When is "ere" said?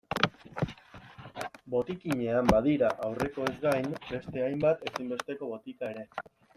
5.97-6.11